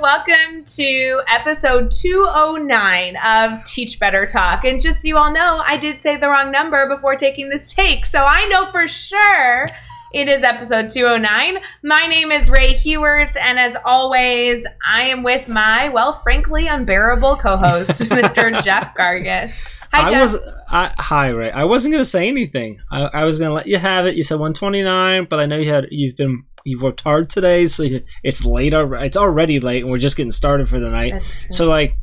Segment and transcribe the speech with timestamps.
[0.00, 4.64] Welcome to episode 209 of Teach Better Talk.
[4.64, 7.70] And just so you all know, I did say the wrong number before taking this
[7.70, 9.66] take, so I know for sure
[10.14, 11.58] it is episode 209.
[11.84, 17.36] My name is Rae Hughart, and as always, I am with my, well, frankly, unbearable
[17.36, 18.64] co host, Mr.
[18.64, 19.52] Jeff Gargas.
[19.92, 20.20] Hi, I Jeff.
[20.22, 21.50] was I, hi Rae.
[21.50, 22.80] I wasn't gonna say anything.
[22.90, 24.14] I, I was gonna let you have it.
[24.14, 27.82] You said 129, but I know you had you've been you've worked hard today, so
[27.82, 28.72] you, it's late.
[28.74, 31.22] It's already late, and we're just getting started for the night.
[31.50, 31.96] So like,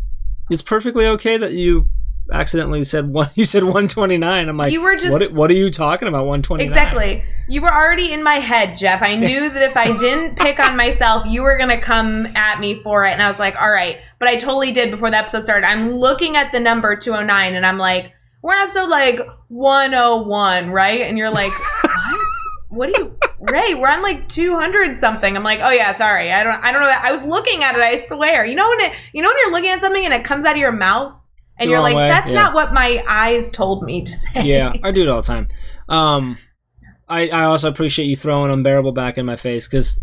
[0.50, 1.88] it's perfectly okay that you
[2.32, 3.30] accidentally said one.
[3.36, 4.50] You said 129.
[4.50, 5.32] I'm like, You were just- what?
[5.34, 6.26] What are you talking about?
[6.26, 6.68] 129.
[6.70, 7.24] Exactly.
[7.50, 9.02] You were already in my head, Jeff.
[9.02, 12.60] I knew that if I didn't pick on myself, you were going to come at
[12.60, 13.12] me for it.
[13.12, 14.00] And I was like, all right.
[14.20, 15.66] But I totally did before the episode started.
[15.66, 18.12] I'm looking at the number 209 and I'm like,
[18.44, 21.02] we're on episode like 101, right?
[21.02, 21.52] And you're like,
[22.70, 22.94] what?
[22.94, 23.74] Do you, Rae?
[23.74, 25.36] We're on like 200 something.
[25.36, 26.32] I'm like, oh yeah, sorry.
[26.32, 26.90] I don't, I don't know.
[26.90, 27.82] I was looking at it.
[27.82, 28.46] I swear.
[28.46, 30.54] You know when it, you know when you're looking at something and it comes out
[30.54, 31.14] of your mouth
[31.60, 32.42] and The you're like, way, that's yeah.
[32.44, 34.44] not what my eyes told me to say.
[34.44, 35.48] yeah, I do it all the time.
[35.90, 36.38] Um,
[37.08, 40.00] I, I also appreciate you throwing unbearable back in my face because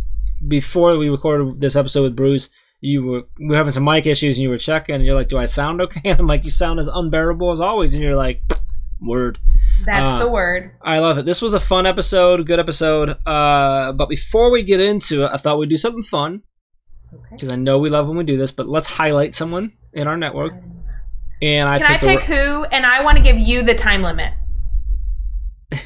[0.48, 4.36] before we recorded this episode with Bruce, you were we were having some mic issues
[4.36, 6.50] and you were checking and you're like, "Do I sound okay?" And I'm like, "You
[6.50, 8.42] sound as unbearable as always," and you're like,
[9.00, 9.38] "Word."
[9.84, 10.70] That's Uh, the word.
[10.82, 11.24] I love it.
[11.24, 13.16] This was a fun episode, good episode.
[13.26, 16.42] Uh, but before we get into it, I thought we'd do something fun
[17.12, 17.22] Okay.
[17.32, 18.52] because I know we love when we do this.
[18.52, 20.52] But let's highlight someone in our network.
[21.42, 22.64] And I Can I pick who?
[22.64, 24.32] And I want to give you the time limit.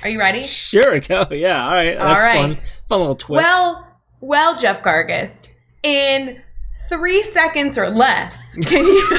[0.02, 0.40] Are you ready?
[0.42, 1.26] Sure, go.
[1.30, 1.96] Yeah, all right.
[1.96, 2.40] All That's right.
[2.42, 2.56] fun.
[2.88, 3.44] Fun little twist.
[3.48, 3.86] Well,
[4.20, 5.50] well, Jeff Gargas,
[5.82, 6.42] in
[6.90, 9.08] three seconds or less, can you?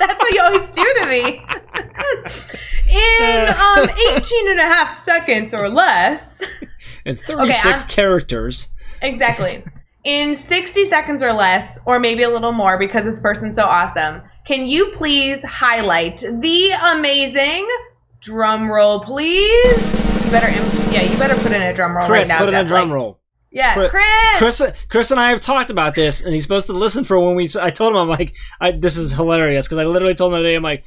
[0.00, 1.44] That's what you always do to me.
[2.94, 6.42] In um, 18 and a half seconds or less.
[7.04, 8.68] and 36 I'm- characters.
[9.02, 9.62] Exactly.
[10.04, 14.20] In 60 seconds or less, or maybe a little more because this person's so awesome,
[14.46, 17.66] can you please highlight the amazing
[18.20, 20.24] drum roll, please?
[20.26, 20.50] You better,
[20.92, 22.38] yeah, you better put in a drum roll Chris, right now.
[22.44, 23.18] Chris, put in a drum roll.
[23.50, 24.58] Yeah, Chris- Chris.
[24.58, 27.34] Chris, Chris and I have talked about this, and he's supposed to listen for when
[27.34, 27.48] we.
[27.58, 30.40] I told him I'm like, I, this is hilarious because I literally told him the
[30.40, 30.84] other day I'm like,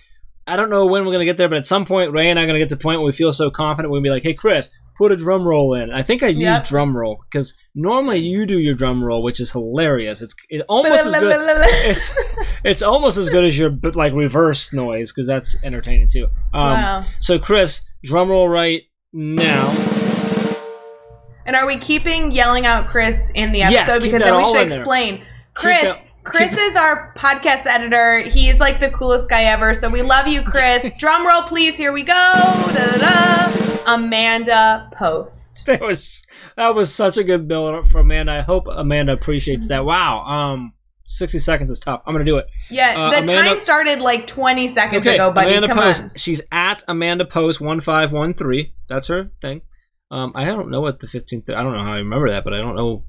[0.47, 2.43] I don't know when we're gonna get there, but at some point Rae and I
[2.43, 4.33] are gonna get to the point where we feel so confident we'll be like, Hey,
[4.33, 5.91] Chris, put a drum roll in.
[5.91, 6.63] I think I use Yep.
[6.67, 10.21] drum roll because normally you do your drum roll, which is hilarious.
[10.21, 11.65] It's it almost as good.
[11.85, 12.15] It's
[12.63, 16.25] it's almost as good as your but like reverse noise because that's entertaining too.
[16.53, 17.05] Um, wow.
[17.19, 19.73] So Chris, drum roll right now.
[21.45, 23.75] And are we keeping yelling out Chris in the episode?
[23.77, 25.23] Yes, because that then we should explain.
[25.53, 25.97] Chris,
[26.29, 28.19] Chris is our podcast editor.
[28.19, 29.73] He's like the coolest guy ever.
[29.73, 30.93] So we love you, Chris.
[30.99, 31.77] Drum roll, please.
[31.77, 32.13] Here we go.
[32.13, 33.93] Da, da, da.
[33.93, 35.53] Amanda Post.
[35.67, 38.31] That was that was such a good build up for Amanda.
[38.31, 39.83] I hope Amanda appreciates that.
[39.83, 40.21] Wow.
[40.23, 40.71] Um,
[41.07, 42.01] sixty seconds is tough.
[42.05, 42.47] I'm gonna do it.
[42.69, 45.49] Yeah, Uh, the Amanda- time started like 20 seconds Okay, ago, buddy.
[45.49, 46.03] Amanda Come Post.
[46.03, 46.11] on.
[46.15, 48.73] She's at Amanda Post one five one three.
[48.87, 49.61] That's her thing.
[50.09, 51.49] Um, I don't know what the fifteenth.
[51.49, 53.03] I don't know how I remember that, but I don't know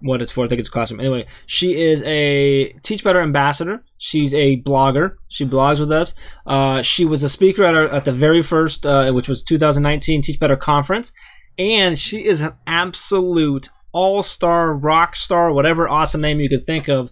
[0.00, 0.44] what it's for.
[0.44, 1.00] I think it's classroom.
[1.00, 3.84] Anyway, she is a Teach Better ambassador.
[3.98, 5.16] She's a blogger.
[5.28, 6.14] She blogs with us.
[6.46, 10.22] Uh, she was a speaker at our at the very first, uh, which was 2019
[10.22, 11.12] Teach Better conference,
[11.58, 16.88] and she is an absolute all star, rock star, whatever awesome name you could think
[16.88, 17.10] of.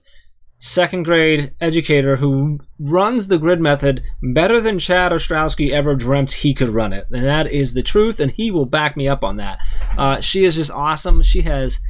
[0.59, 4.03] Second grade educator who runs the grid method
[4.35, 7.07] better than Chad Ostrowski ever dreamt he could run it.
[7.11, 9.59] And that is the truth, and he will back me up on that.
[9.99, 11.23] Uh, she is just awesome.
[11.23, 11.81] She has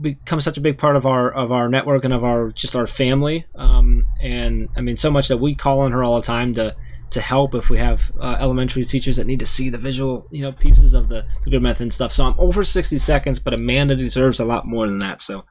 [0.00, 2.86] become such a big part of our of our network and of our just our
[2.86, 3.46] family.
[3.54, 6.74] Um, and I mean, so much that we call on her all the time to
[7.10, 10.42] to help if we have uh, elementary teachers that need to see the visual, you
[10.42, 12.10] know, pieces of the, the grid method and stuff.
[12.10, 15.20] So I'm over 60 seconds, but Amanda deserves a lot more than that.
[15.20, 15.44] So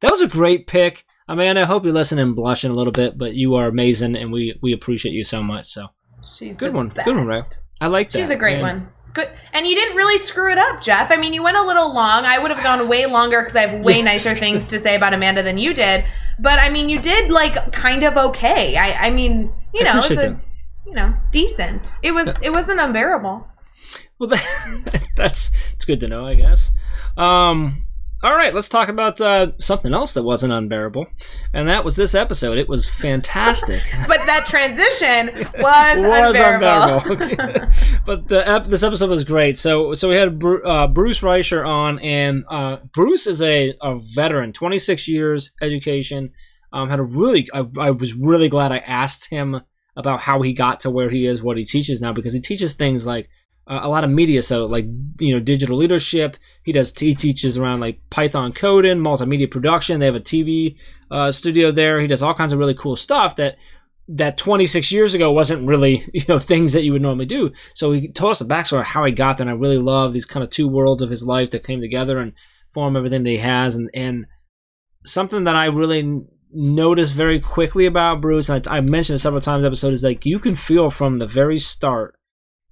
[0.00, 1.04] that was a great pick.
[1.26, 4.30] Amanda, I hope you're listening and blushing a little bit, but you are amazing and
[4.30, 5.66] we, we appreciate you so much.
[5.68, 5.88] So
[6.24, 6.90] She's good one.
[6.90, 7.42] Good one, Rae.
[7.80, 8.18] I like that.
[8.20, 8.88] She's a great And- one.
[9.14, 9.28] Good.
[9.52, 11.10] And you didn't really screw it up, Jeff.
[11.10, 12.24] I mean, you went a little long.
[12.24, 14.04] I would have gone way longer because I have way Yes.
[14.04, 16.04] nicer things to say about Amanda than you did.
[16.42, 18.76] But I mean, you did like kind of okay.
[18.76, 20.36] I, I mean, you know, it's a, that.
[20.86, 21.92] you know, decent.
[22.02, 23.46] It was, it wasn't unbearable.
[24.18, 26.72] Well, that, that's it's good to know, I guess.
[27.18, 27.84] Um,
[28.24, 31.06] All right, let's talk about uh, something else that wasn't unbearable,
[31.52, 32.56] and that was this episode.
[32.56, 33.82] It was fantastic.
[34.06, 37.12] but that transition was, was unbearable.
[37.12, 37.68] unbearable.
[38.06, 39.58] but the ep- this episode was great.
[39.58, 43.98] So so we had Bru- uh, Bruce Reicher on, and uh, Bruce is a, a
[43.98, 46.30] veteran, 26 years education.
[46.72, 49.60] Um, had a really, I, I was really glad I asked him
[49.96, 52.74] about how he got to where he is, what he teaches now, because he teaches
[52.76, 53.28] things like
[53.66, 54.86] uh, a lot of media, so like
[55.20, 56.36] you know digital leadership.
[56.64, 60.00] He does he teaches around like Python coding, multimedia production.
[60.00, 60.76] They have a TV
[61.10, 62.00] uh, studio there.
[62.00, 63.56] He does all kinds of really cool stuff that
[64.08, 67.52] that 26 years ago wasn't really you know things that you would normally do.
[67.74, 70.12] So he told us the backstory of how he got there, and I really love
[70.12, 72.32] these kind of two worlds of his life that came together and
[72.68, 74.26] form everything that he has, and and
[75.04, 76.20] something that I really
[76.52, 80.26] noticed very quickly about Bruce, and I, I mentioned it several times episode is like
[80.26, 82.16] you can feel from the very start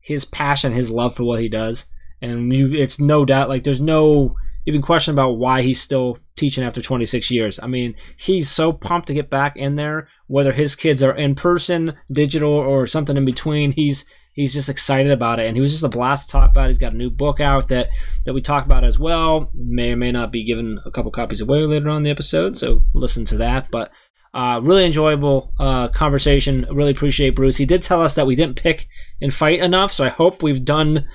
[0.00, 1.86] his passion, his love for what he does,
[2.22, 4.34] and you, it's no doubt like there's no
[4.66, 7.58] even question about why he's still teaching after 26 years.
[7.62, 11.34] I mean, he's so pumped to get back in there, whether his kids are in
[11.34, 13.72] person, digital, or something in between.
[13.72, 14.04] He's
[14.34, 16.66] he's just excited about it, and he was just a blast to talk about.
[16.66, 17.88] He's got a new book out that
[18.24, 19.50] that we talk about as well.
[19.54, 22.80] May or may not be giving a couple copies away later on the episode, so
[22.94, 23.70] listen to that.
[23.70, 23.90] But
[24.32, 26.66] uh, really enjoyable uh, conversation.
[26.70, 27.56] Really appreciate Bruce.
[27.56, 28.88] He did tell us that we didn't pick
[29.20, 31.06] and fight enough, so I hope we've done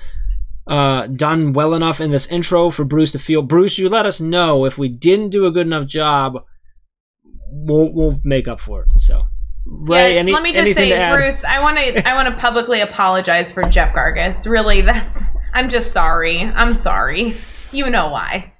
[0.66, 3.42] uh, done well enough in this intro for Bruce to feel.
[3.42, 6.44] Bruce, you let us know if we didn't do a good enough job.
[7.48, 9.00] We'll, we'll make up for it.
[9.00, 9.26] So,
[9.64, 12.80] Rae, yeah, any, let me just say, Bruce, I want to I want to publicly
[12.80, 14.48] apologize for Jeff Gargas.
[14.48, 15.22] Really, that's
[15.54, 16.40] I'm just sorry.
[16.42, 17.34] I'm sorry.
[17.72, 18.52] You know why.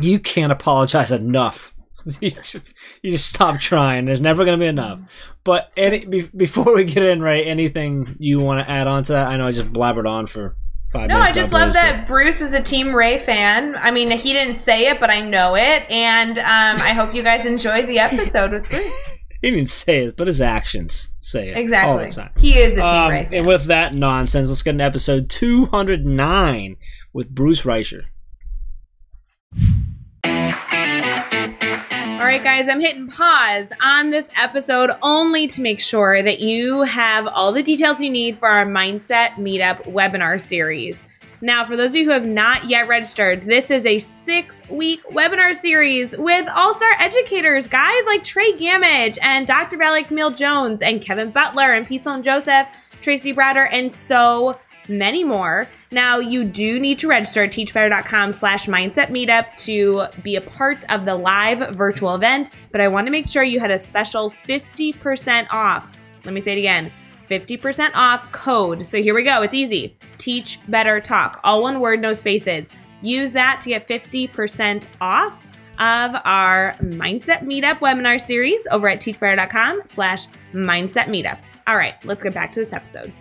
[0.00, 1.73] You can't apologize enough.
[2.20, 4.04] you, just, you just stop trying.
[4.04, 5.00] There's never going to be enough.
[5.44, 9.12] But any, be, before we get in, Rae, anything you want to add on to
[9.12, 9.28] that?
[9.28, 10.56] I know I just blabbered on for
[10.92, 11.34] five no, minutes.
[11.34, 12.08] No, I just love Bruce, that but...
[12.08, 13.76] Bruce is a Team Rae fan.
[13.76, 15.90] I mean, he didn't say it, but I know it.
[15.90, 18.92] And um, I hope you guys enjoyed the episode with Bruce.
[19.42, 21.58] he didn't say it, but his actions say it.
[21.58, 22.10] Exactly.
[22.38, 23.34] He is a Team um, Rae fan.
[23.34, 26.76] And with that nonsense, let's get into episode 209
[27.12, 28.04] with Bruce Reicher.
[32.34, 37.28] Right, guys, I'm hitting pause on this episode only to make sure that you have
[37.28, 41.06] all the details you need for our Mindset Meetup webinar series.
[41.40, 45.00] Now, for those of you who have not yet registered, this is a six week
[45.10, 49.76] webinar series with all star educators, guys like Trey Gamage and Dr.
[49.76, 52.66] Valerie Camille Jones and Kevin Butler and Pete Joseph,
[53.00, 54.58] Tracy Bratter, and so
[54.88, 55.66] many more.
[55.90, 60.84] Now, you do need to register at teachbetter.com slash mindset meetup to be a part
[60.90, 64.30] of the live virtual event, but I want to make sure you had a special
[64.46, 65.88] 50% off.
[66.24, 66.92] Let me say it again.
[67.30, 68.86] 50% off code.
[68.86, 69.42] So here we go.
[69.42, 69.96] It's easy.
[70.18, 71.40] Teach Better Talk.
[71.42, 72.68] All one word, no spaces.
[73.02, 75.34] Use that to get 50% off
[75.78, 81.38] of our Mindset Meetup webinar series over at teachbetter.com slash mindset meetup.
[81.66, 83.12] All right, let's get back to this episode.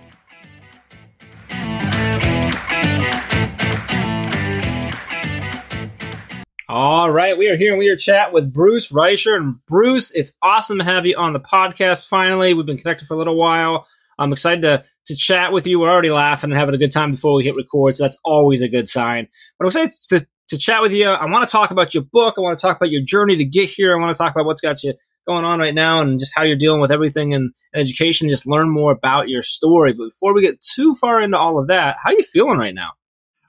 [7.13, 9.36] Right, we are here and we are chat with Bruce Reicher.
[9.36, 12.54] And Bruce, it's awesome to have you on the podcast finally.
[12.54, 13.88] We've been connected for a little while.
[14.18, 15.80] I'm excited to to chat with you.
[15.80, 18.62] We're already laughing and having a good time before we hit record, so that's always
[18.62, 19.27] a good sign.
[19.60, 21.07] But I'm excited to, to chat with you.
[21.07, 22.36] I want to talk about your book.
[22.38, 23.95] I want to talk about your journey to get here.
[23.95, 24.94] I want to talk about what's got you
[25.27, 28.30] going on right now and just how you're dealing with everything in education.
[28.30, 29.93] Just learn more about your story.
[29.93, 32.74] But before we get too far into all of that, how are you feeling right
[32.74, 32.91] now?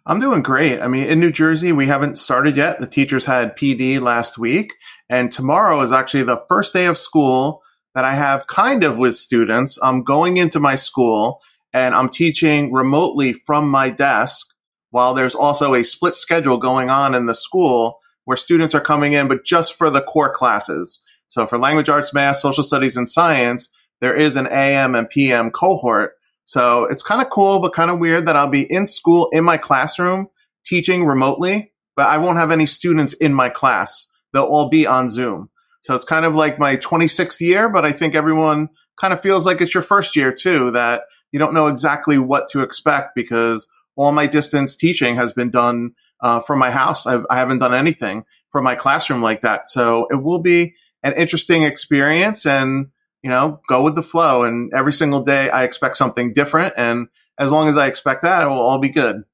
[0.06, 0.80] I'm doing great.
[0.80, 2.78] I mean, in New Jersey, we haven't started yet.
[2.78, 4.75] The teachers had PD last week,
[5.08, 7.62] and tomorrow is actually the first day of school
[7.94, 9.78] that I have kind of with students.
[9.82, 11.40] I'm going into my school
[11.73, 14.46] and I'm teaching remotely from my desk
[14.90, 19.14] while there's also a split schedule going on in the school where students are coming
[19.14, 21.02] in, but just for the core classes.
[21.28, 23.70] So for language arts, math, social studies, and science,
[24.00, 26.12] there is an AM and PM cohort
[26.45, 29.45] so it's kind of cool, but kind of weird that I'll be in school in
[29.45, 30.29] my classroom
[30.65, 34.07] teaching remotely, but I won't have any students in my class.
[34.33, 35.51] They'll all be on Zoom.
[35.83, 39.45] So it's kind of like my 26th year, but I think everyone kind of feels
[39.45, 43.69] like it's your first year too, that you don't know exactly what to expect because
[43.97, 47.07] all my distance teaching has been done uh, from my house.
[47.07, 49.67] I've, I haven't done anything from my classroom like that.
[49.67, 52.47] So it will be an interesting experience.
[52.47, 52.89] And
[53.25, 54.45] you know, go with the flow.
[54.45, 56.75] And every single day I expect something different.
[56.76, 59.25] And as long as I expect that, it will all be good.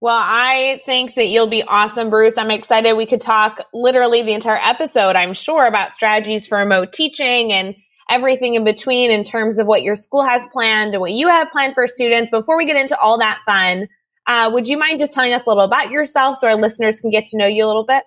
[0.00, 2.38] Well, I think that you'll be awesome, Bruce.
[2.38, 2.94] I'm excited.
[2.94, 7.74] We could talk literally the entire episode, I'm sure, about strategies for remote teaching and
[8.08, 11.50] everything in between in terms of what your school has planned and what you have
[11.50, 12.30] planned for students.
[12.30, 13.88] Before we get into all that fun,
[14.24, 17.10] Uh, would you mind just telling us a little about yourself so our listeners can
[17.10, 18.04] get to know you a little bit?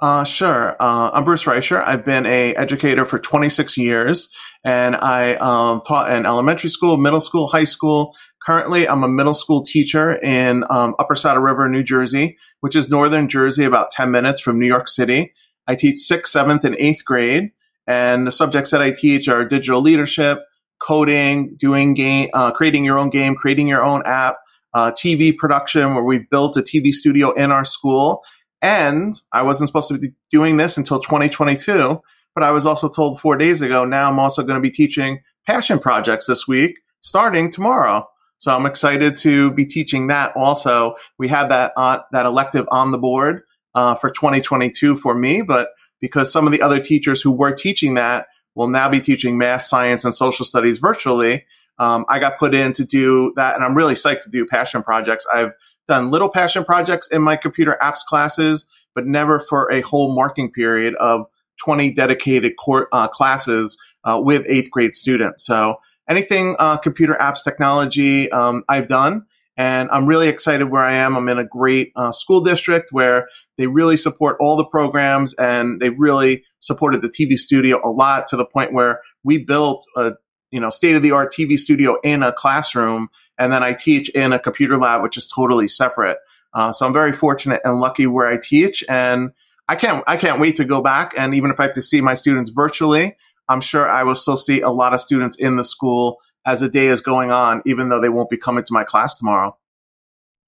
[0.00, 0.76] Uh, sure.
[0.80, 1.84] Uh, I'm Bruce Reicher.
[1.86, 4.30] I've been a educator for 26 years,
[4.64, 8.16] and I um, taught in elementary school, middle school, high school.
[8.42, 12.88] Currently, I'm a middle school teacher in um, Upper Saddle River, New Jersey, which is
[12.88, 15.34] northern Jersey, about 10 minutes from New York City.
[15.66, 17.50] I teach sixth, seventh, and eighth grade,
[17.86, 20.38] and the subjects that I teach are digital leadership,
[20.80, 24.36] coding, doing game, uh, creating your own game, creating your own app,
[24.72, 28.22] uh, TV production, where we've built a TV studio in our school
[28.62, 32.00] and I wasn't supposed to be doing this until 2022,
[32.34, 35.20] but I was also told four days ago, now I'm also going to be teaching
[35.46, 38.06] passion projects this week, starting tomorrow.
[38.38, 40.96] So I'm excited to be teaching that also.
[41.18, 43.42] We had that, uh, that elective on the board
[43.74, 47.94] uh, for 2022 for me, but because some of the other teachers who were teaching
[47.94, 51.44] that will now be teaching math, science, and social studies virtually,
[51.78, 54.82] um, I got put in to do that, and I'm really psyched to do passion
[54.82, 55.26] projects.
[55.32, 55.52] I've
[55.90, 60.50] done little passion projects in my computer apps classes, but never for a whole marking
[60.50, 61.26] period of
[61.62, 65.44] 20 dedicated core, uh, classes uh, with eighth grade students.
[65.44, 65.76] So
[66.08, 69.26] anything uh, computer apps technology um, I've done.
[69.56, 71.16] And I'm really excited where I am.
[71.16, 73.28] I'm in a great uh, school district where
[73.58, 78.26] they really support all the programs and they really supported the TV studio a lot
[78.28, 80.12] to the point where we built a
[80.50, 84.08] you know state of the art TV studio in a classroom, and then I teach
[84.10, 86.18] in a computer lab, which is totally separate.
[86.52, 89.32] Uh, so I'm very fortunate and lucky where I teach, and
[89.68, 91.14] I can't I can't wait to go back.
[91.16, 93.16] And even if I have to see my students virtually,
[93.48, 96.68] I'm sure I will still see a lot of students in the school as the
[96.68, 99.56] day is going on, even though they won't be coming to my class tomorrow.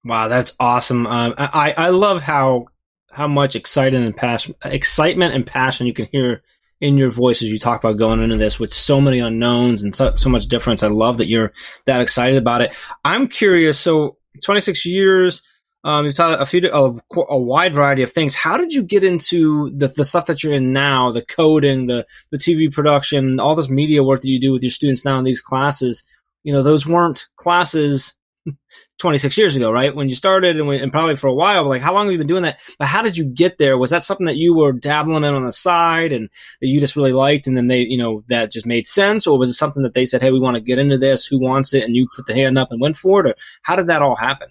[0.03, 1.07] Wow, that's awesome.
[1.07, 2.67] Um, I I love how
[3.11, 6.41] how much excitement and passion, excitement and passion you can hear
[6.83, 9.95] in your voice as you talk about going into this with so many unknowns and
[9.95, 10.83] so, so much difference.
[10.83, 11.53] I love that you're
[11.85, 12.75] that excited about it.
[13.05, 13.79] I'm curious.
[13.79, 15.43] So 26 years,
[15.85, 18.35] um, you've taught a few, a, a, wide variety of things.
[18.35, 22.05] How did you get into the, the stuff that you're in now, the coding, the,
[22.31, 25.23] the TV production, all this media work that you do with your students now in
[25.23, 26.03] these classes?
[26.43, 28.13] You know, those weren't classes
[28.99, 29.95] 26 years ago, right?
[29.95, 32.27] When you started and, and probably for a while, like how long have you been
[32.27, 32.59] doing that?
[32.79, 33.77] But how did you get there?
[33.77, 36.29] Was that something that you were dabbling in on the side and
[36.61, 39.27] that you just really liked and then they, you know, that just made sense?
[39.27, 41.25] Or was it something that they said, Hey, we want to get into this.
[41.25, 41.83] Who wants it?
[41.83, 43.31] And you put the hand up and went for it?
[43.31, 44.49] Or how did that all happen?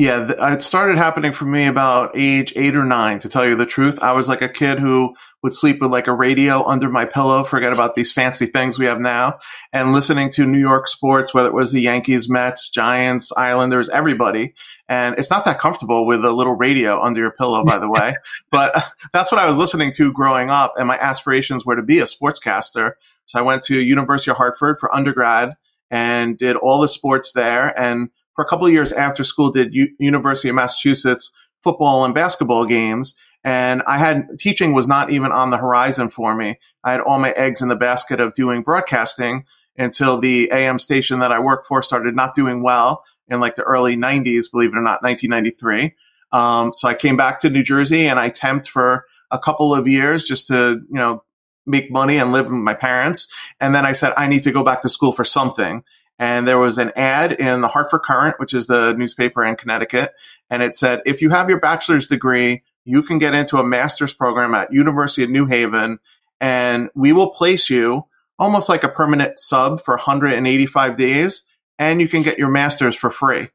[0.00, 3.54] Yeah, uh, it started happening for me about age eight or nine, to tell you
[3.54, 3.98] the truth.
[4.00, 7.44] I was like a kid who would sleep with like a radio under my pillow,
[7.44, 9.36] forget about these fancy things we have now,
[9.74, 14.54] and listening to New York sports, whether it was the Yankees, Mets, Giants, Islanders, everybody.
[14.88, 18.14] And it's not that comfortable with a little radio under your pillow, by the way.
[18.50, 21.98] but that's what I was listening to growing up, and my aspirations were to be
[21.98, 22.92] a sportscaster.
[23.26, 25.56] So I went to University of Hartford for undergrad
[25.90, 27.78] and did all the sports there.
[27.78, 28.08] And
[28.40, 31.30] for a couple of years after school did U- University of Massachusetts
[31.62, 33.14] football and basketball games.
[33.44, 36.58] And I had teaching was not even on the horizon for me.
[36.82, 39.44] I had all my eggs in the basket of doing broadcasting
[39.76, 43.62] until the AM station that I worked for started not doing well in like the
[43.62, 45.94] early 90s, believe it or not, 1993.
[46.32, 49.86] Um, so I came back to New Jersey and I temped for a couple of
[49.86, 51.24] years just to, you know,
[51.66, 53.28] make money and live with my parents.
[53.60, 55.84] And then I said, I need to go back to school for something
[56.20, 60.12] and there was an ad in the Hartford Courant, which is the newspaper in Connecticut,
[60.50, 64.12] and it said, if you have your bachelor's degree, you can get into a master's
[64.12, 65.98] program at University of New Haven,
[66.38, 68.04] and we will place you
[68.38, 71.44] almost like a permanent sub for 185 days,
[71.78, 73.48] and you can get your master's for free.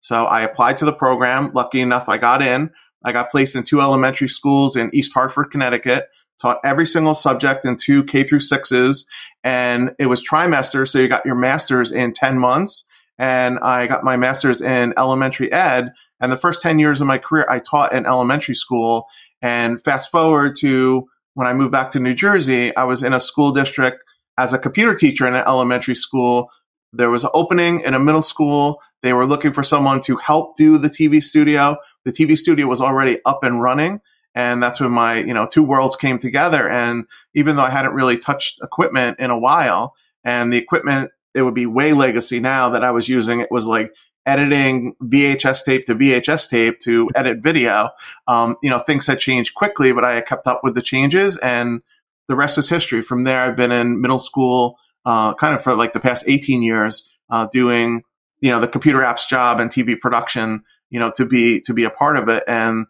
[0.00, 1.52] So I applied to the program.
[1.52, 2.70] Lucky enough, I got in.
[3.04, 6.08] I got placed in two elementary schools in East Hartford, Connecticut
[6.40, 9.06] taught every single subject in two K through sixes,
[9.44, 12.84] and it was trimester, so you got your master's in 10 months.
[13.18, 15.92] And I got my master's in elementary ed.
[16.20, 19.06] And the first 10 years of my career, I taught in elementary school.
[19.40, 23.20] And fast forward to when I moved back to New Jersey, I was in a
[23.20, 24.02] school district
[24.36, 26.50] as a computer teacher in an elementary school.
[26.92, 28.82] There was an opening in a middle school.
[29.02, 31.76] They were looking for someone to help do the TV studio.
[32.04, 34.00] The TV studio was already up and running
[34.36, 36.68] and that's when my you know two worlds came together.
[36.68, 41.42] And even though i hadn't really touched equipment in a while and the equipment it
[41.42, 43.40] would be way legacy now that i was using.
[43.40, 43.90] It was like
[44.26, 47.90] editing vhs tape to vhs tape to edit video.
[48.28, 51.82] Um, you know things had changed quickly but i kept up with the changes and
[52.28, 53.02] the rest is history.
[53.02, 56.62] From there i've been in middle school uh, kind of for like the past 18
[56.62, 58.02] years uh, doing
[58.40, 61.84] you know the computer apps job and tv production you know to be to be
[61.84, 62.42] a part of it.
[62.46, 62.86] And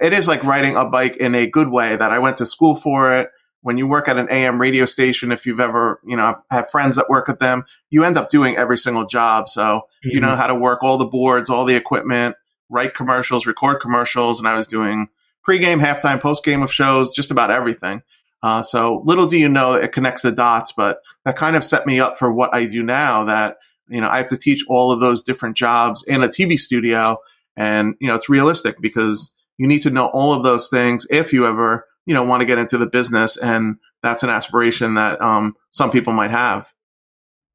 [0.00, 2.76] it is like riding a bike in a good way that I went to school
[2.76, 3.30] for it.
[3.62, 6.96] When you work at an AM radio station, if you've ever, you know, have friends
[6.96, 9.48] that work at them, you end up doing every single job.
[9.48, 10.10] So mm-hmm.
[10.10, 12.36] you know how to work all the boards, all the equipment,
[12.68, 15.08] write commercials, record commercials, and I was doing
[15.46, 18.02] pregame, halftime, postgame of shows, just about everything.
[18.42, 21.86] Uh, so little do you know it connects the dots, but that kind of set
[21.86, 23.24] me up for what I do now.
[23.24, 23.56] That
[23.88, 27.18] you know I have to teach all of those different jobs in a TV studio,
[27.56, 31.32] and you know it's realistic because you need to know all of those things if
[31.32, 35.20] you ever you know want to get into the business, and that's an aspiration that
[35.20, 36.72] um, some people might have.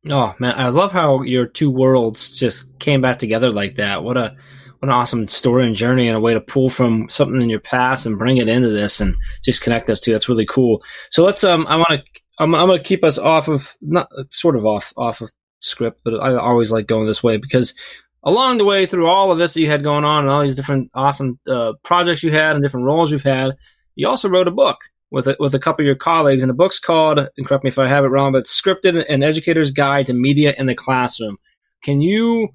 [0.10, 4.04] Oh man, I love how your two worlds just came back together like that.
[4.04, 4.36] What a
[4.80, 7.60] what an awesome story and journey and a way to pull from something in your
[7.60, 10.12] past and bring it into this and just connect those two.
[10.12, 10.82] That's really cool.
[11.12, 14.10] So let's um I want to I'm I'm going to keep us off of not
[14.32, 17.76] sort of off off of script, but I always like going this way because
[18.24, 20.56] along the way through all of this that you had going on and all these
[20.56, 23.56] different awesome uh, projects you had and different roles you've had,
[23.96, 24.78] you also wrote a book
[25.12, 27.68] with a, with a couple of your colleagues, and the book's called, and correct me
[27.68, 31.38] if I have it wrong, but Scripted: An Educator's Guide to Media in the Classroom.
[31.84, 32.50] Can you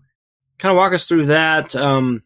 [0.58, 1.76] kind of walk us through that?
[1.76, 2.22] Um,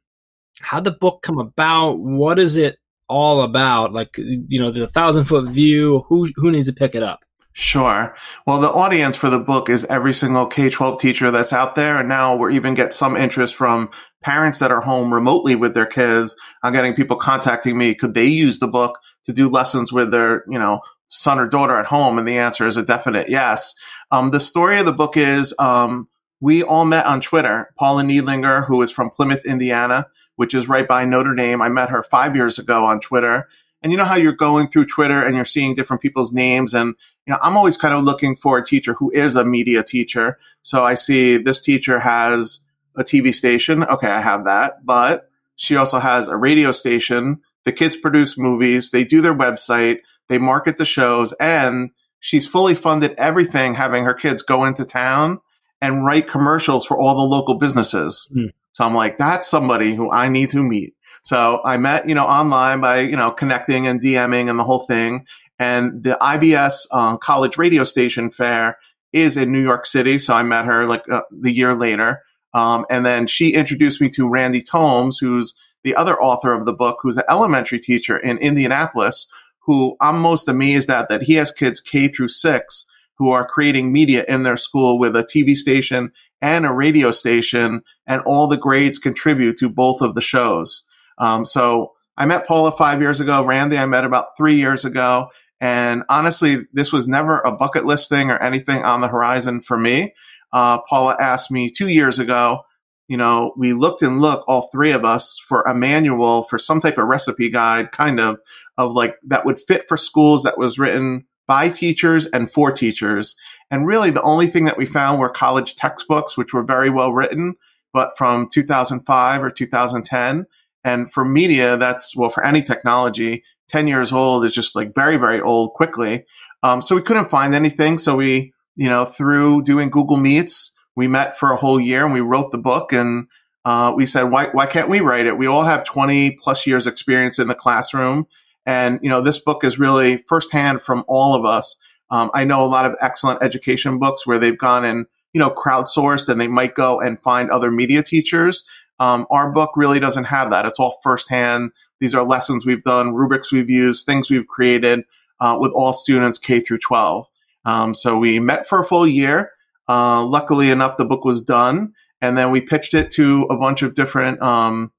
[0.61, 1.99] how'd the book come about?
[1.99, 2.79] What is it
[3.09, 3.93] all about?
[3.93, 6.05] Like, you know, the thousand foot view.
[6.09, 7.25] Who who needs to pick it up?
[7.53, 8.15] Sure.
[8.47, 11.99] Well, the audience for the book is every single K 12 teacher that's out there.
[11.99, 13.91] And now we're even get some interest from
[14.23, 16.37] parents that are home remotely with their kids.
[16.63, 17.95] I'm getting people contacting me.
[17.95, 21.77] Could they use the book to do lessons with their, you know, son or daughter
[21.77, 22.19] at home?
[22.19, 23.75] And the answer is a definite yes.
[24.13, 26.09] Um, the story of the book is um,
[26.41, 27.71] we all met on Twitter.
[27.77, 31.61] Paula Neidlinger, who is from Plymouth, Indiana, which is right by Notre Dame.
[31.61, 33.49] I met her five years ago on Twitter.
[33.83, 36.75] And you know how you're going through Twitter and you're seeing different people's names.
[36.75, 36.95] And,
[37.27, 40.39] you know, I'm always kind of looking for a teacher who is a media teacher.
[40.63, 42.61] So I see this teacher has
[42.97, 43.85] a TV station.
[43.85, 44.85] Okay, I have that.
[44.85, 47.41] But she also has a radio station.
[47.65, 48.91] The kids produce movies.
[48.91, 49.99] They do their website.
[50.29, 51.33] They market the shows.
[51.41, 55.41] And she's fully funded everything, having her kids go into town
[55.81, 58.31] and write commercials for all the local businesses.
[58.37, 58.51] Mm.
[58.73, 60.95] So I'm like, that's somebody who I need to meet.
[61.23, 64.81] So I met, you know, online by, you know, connecting and DMing and the whole
[64.81, 65.27] thing.
[65.59, 68.79] And the IBS um, college radio station fair
[69.13, 70.19] is in New York City.
[70.19, 72.23] So I met her like uh, the year later.
[72.55, 75.55] Um, and then she introduced me to Randy Tomes, who's
[75.85, 79.27] the other author of the book, who's an elementary teacher in Indianapolis,
[79.61, 82.87] who I'm most amazed at that he has kids K through six
[83.21, 87.83] who are creating media in their school with a TV station and a radio station,
[88.07, 90.85] and all the grades contribute to both of the shows.
[91.21, 93.45] Um, so I met Paula five years ago.
[93.45, 95.29] Randy, I met about three years ago.
[95.61, 99.79] And honestly, this was never a bucket list thing or anything on the horizon for
[99.79, 100.15] me.
[100.53, 102.63] Uh, Paula asked me two years ago,
[103.09, 106.81] you know, we looked and looked, all three of us, for a manual for some
[106.81, 108.39] type of recipe guide, kind of,
[108.79, 113.35] of like that would fit for schools that was written by teachers and for teachers.
[113.71, 117.13] And really, the only thing that we found were college textbooks, which were very well
[117.13, 117.57] written,
[117.93, 120.47] but from 2005 or 2010.
[120.85, 125.17] And for media, that's, well, for any technology, 10 years old is just like very,
[125.17, 126.25] very old quickly.
[126.63, 127.99] Um, so we couldn't find anything.
[127.99, 132.13] So we, you know, through doing Google Meets, we met for a whole year and
[132.13, 133.27] we wrote the book and
[133.65, 135.39] uh, we said, why, why can't we write it?
[135.39, 138.27] We all have 20 plus years experience in the classroom.
[138.67, 141.77] And, you know, this book is really firsthand from all of us.
[142.11, 145.51] Um, I know a lot of excellent education books where they've gone and, you know,
[145.51, 148.65] crowdsourced and they might go and find other media teachers.
[149.01, 150.67] Um, our book really doesn't have that.
[150.67, 151.73] It's all firsthand.
[152.01, 155.01] These are lessons we've done, rubrics we've used, things we've created
[155.41, 157.27] uh, with all students K through 12.
[157.65, 159.53] Um, so we met for a full year.
[159.89, 163.83] Uh, luckily enough, the book was done, and then we pitched it to a bunch
[163.83, 164.93] of different um,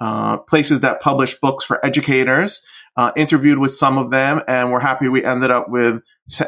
[0.00, 2.62] uh, places that publish books for educators.
[2.96, 6.00] Uh, interviewed with some of them, and we're happy we ended up with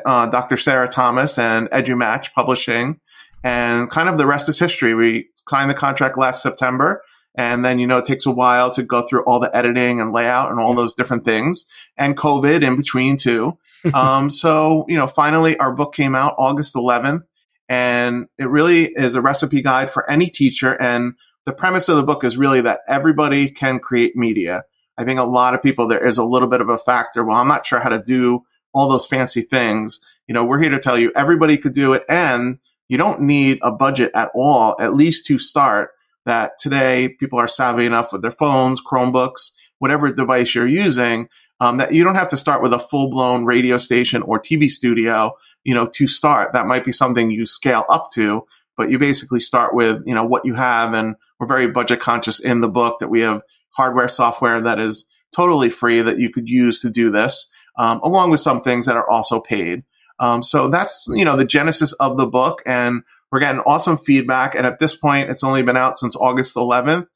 [0.06, 0.56] uh, Dr.
[0.56, 2.98] Sarah Thomas and EduMatch Publishing.
[3.44, 4.94] And kind of the rest is history.
[4.94, 7.02] We signed the contract last September.
[7.34, 10.12] And then, you know, it takes a while to go through all the editing and
[10.12, 13.56] layout and all those different things and COVID in between too.
[13.94, 17.22] um, so, you know, finally our book came out August 11th
[17.68, 20.72] and it really is a recipe guide for any teacher.
[20.72, 21.14] And
[21.46, 24.64] the premise of the book is really that everybody can create media.
[24.96, 27.24] I think a lot of people, there is a little bit of a factor.
[27.24, 30.00] Well, I'm not sure how to do all those fancy things.
[30.26, 32.02] You know, we're here to tell you everybody could do it.
[32.08, 32.58] And
[32.88, 35.90] you don't need a budget at all, at least to start.
[36.26, 41.28] That today people are savvy enough with their phones, Chromebooks, whatever device you're using,
[41.60, 44.68] um, that you don't have to start with a full blown radio station or TV
[44.70, 45.32] studio,
[45.64, 46.52] you know, to start.
[46.52, 48.46] That might be something you scale up to,
[48.76, 50.92] but you basically start with, you know, what you have.
[50.92, 55.08] And we're very budget conscious in the book that we have hardware, software that is
[55.34, 58.96] totally free that you could use to do this, um, along with some things that
[58.96, 59.82] are also paid.
[60.20, 62.62] Um, so that's, you know, the genesis of the book.
[62.66, 64.54] And we're getting awesome feedback.
[64.54, 67.06] And at this point, it's only been out since August 11th.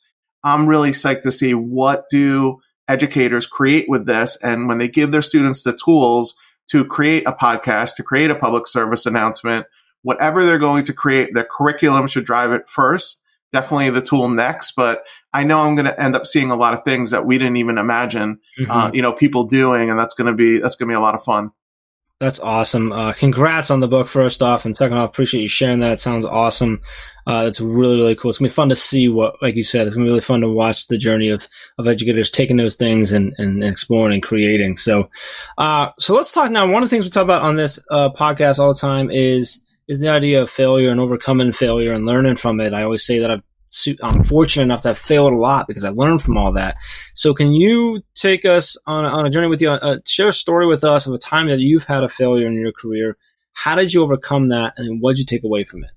[0.45, 4.37] I'm really psyched to see what do educators create with this.
[4.43, 6.35] And when they give their students the tools
[6.71, 9.67] to create a podcast, to create a public service announcement,
[10.03, 13.21] whatever they're going to create, their curriculum should drive it first.
[13.53, 16.73] Definitely the tool next, but I know I'm going to end up seeing a lot
[16.75, 18.67] of things that we didn't even imagine, Mhm.
[18.71, 21.01] uh, you know, people doing, and that's going to be that's going to be a
[21.01, 21.51] lot of fun.
[22.23, 22.93] That's awesome.
[22.93, 25.95] Uh, congrats on the book, first off, and second off, appreciate you sharing that.
[25.95, 26.81] It sounds awesome.
[27.27, 28.29] Uh, it's really, really cool.
[28.29, 30.41] It's gonna be fun to see what, like you said, it's gonna be really fun
[30.43, 34.77] to watch the journey of of educators taking those things and and exploring and creating.
[34.77, 35.11] So,
[35.59, 36.71] uh, so let's talk now.
[36.71, 39.61] One of the things we talk about on this uh, podcast all the time is
[39.89, 42.73] is the idea of failure and overcoming failure and learning from it.
[42.73, 43.43] I always say that I've
[44.03, 46.77] I'm fortunate enough to have failed a lot because I learned from all that.
[47.15, 49.71] So, can you take us on a, on a journey with you?
[49.71, 52.55] Uh, share a story with us of a time that you've had a failure in
[52.55, 53.17] your career.
[53.53, 55.91] How did you overcome that, and what did you take away from it?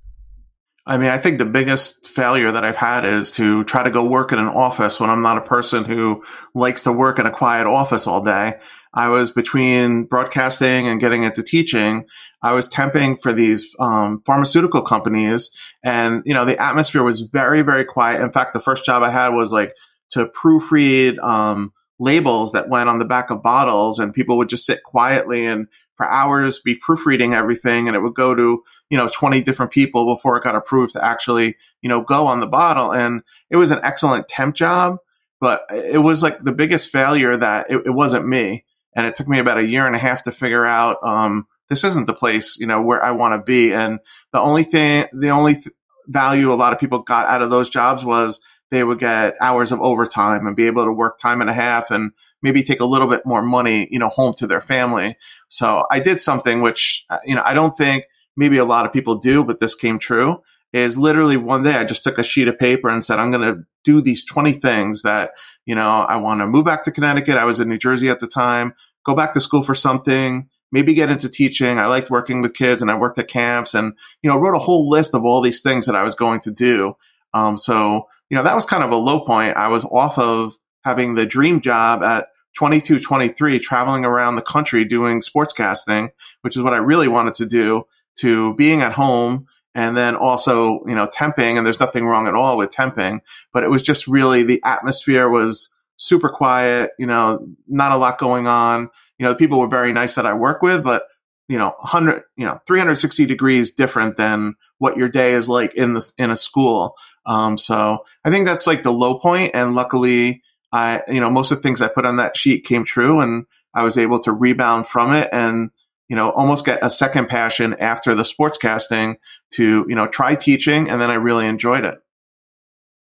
[0.87, 4.03] I mean, I think the biggest failure that I've had is to try to go
[4.03, 7.31] work in an office when I'm not a person who likes to work in a
[7.31, 8.59] quiet office all day.
[8.93, 12.05] I was between broadcasting and getting into teaching.
[12.41, 15.49] I was temping for these um, pharmaceutical companies,
[15.83, 18.21] and you know the atmosphere was very, very quiet.
[18.21, 19.73] In fact, the first job I had was like
[20.11, 24.65] to proofread um, labels that went on the back of bottles, and people would just
[24.65, 29.10] sit quietly and for hours be proofreading everything, and it would go to you know
[29.13, 32.91] 20 different people before it got approved to actually you know go on the bottle.
[32.91, 34.97] And it was an excellent temp job,
[35.39, 39.27] but it was like the biggest failure that it, it wasn't me and it took
[39.27, 42.58] me about a year and a half to figure out um, this isn't the place
[42.58, 43.73] you know where I want to be.
[43.73, 43.99] And
[44.31, 45.67] the only thing, the only th-
[46.08, 48.39] value a lot of people got out of those jobs was
[48.71, 51.91] they would get hours of overtime and be able to work time and a half
[51.91, 55.17] and maybe take a little bit more money, you know, home to their family.
[55.47, 58.93] So I did something which uh, you know I don't think maybe a lot of
[58.93, 60.41] people do, but this came true.
[60.73, 63.56] Is literally one day I just took a sheet of paper and said I'm going
[63.56, 65.32] to do these 20 things that
[65.65, 67.38] you know I want to move back to Connecticut.
[67.38, 68.73] I was in New Jersey at the time
[69.06, 71.80] go back to school for something, maybe get into teaching.
[71.80, 74.60] I liked working with kids and I worked at camps and, you know, wrote a
[74.60, 76.95] whole list of all these things that I was going to do.
[77.34, 79.57] Um, so, you know, that was kind of a low point.
[79.57, 84.85] I was off of having the dream job at 22, 23, traveling around the country
[84.85, 86.09] doing sportscasting,
[86.41, 87.83] which is what I really wanted to do,
[88.19, 91.57] to being at home and then also, you know, temping.
[91.57, 93.19] And there's nothing wrong at all with temping,
[93.51, 98.17] but it was just really the atmosphere was super quiet, you know, not a lot
[98.17, 98.89] going on.
[99.17, 101.03] You know, the people were very nice that I work with, but
[101.47, 105.93] you know, 100, you know, 360 degrees different than what your day is like in
[105.93, 106.95] the in a school.
[107.25, 111.51] Um, so I think that's like the low point, and luckily, I, you know, most
[111.51, 114.31] of the things I put on that sheet came true, and I was able to
[114.31, 115.71] rebound from it, and
[116.07, 119.15] you know, almost get a second passion after the sportscasting
[119.53, 121.95] to you know try teaching, and then I really enjoyed it.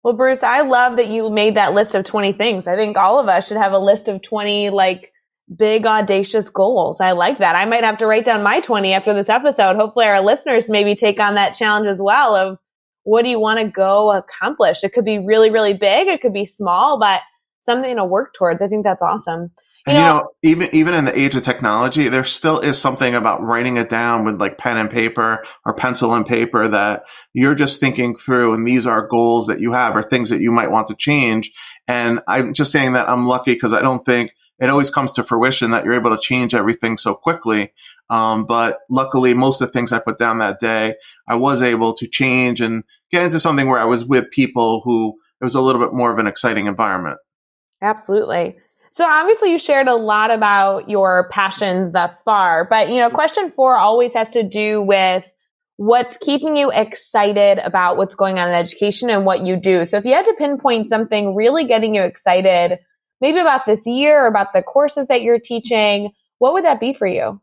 [0.04, 2.68] Well, Bruce, I love that you made that list of 20 things.
[2.68, 5.12] I think all of us should have a list of 20 like
[5.54, 7.02] big audacious goals.
[7.02, 7.56] I like that.
[7.56, 9.76] I might have to write down my 20 after this episode.
[9.76, 12.60] Hopefully our listeners maybe take on that challenge as well of
[13.06, 14.84] what do you want to go accomplish?
[14.84, 16.08] It could be really, really big.
[16.08, 17.22] It could be small, but
[17.62, 18.62] something to work towards.
[18.62, 19.52] I think that's awesome.
[19.88, 22.80] You and know, you know, even even in the age of technology, there still is
[22.80, 27.04] something about writing it down with like pen and paper or pencil and paper that
[27.34, 30.52] you're just thinking through, and these are goals that you have or things that you
[30.52, 31.52] might want to change.
[31.88, 35.24] And I'm just saying that I'm lucky because I don't think it always comes to
[35.24, 37.74] fruition that you're able to change everything so quickly.
[38.10, 40.96] Um, but luckily, most of the things I put down that day,
[41.28, 45.16] I was able to change and get into something where I was with people who
[45.42, 47.18] it was a little bit more of an exciting environment.
[47.82, 48.58] Absolutely.
[48.92, 53.50] So obviously you shared a lot about your passions thus far, but you know, question
[53.50, 55.30] 4 always has to do with
[55.76, 59.86] what's keeping you excited about what's going on in education and what you do.
[59.86, 62.80] So if you had to pinpoint something really getting you excited,
[63.22, 66.94] maybe about this year or about the courses that you're teaching, what would that be
[66.94, 67.40] for you?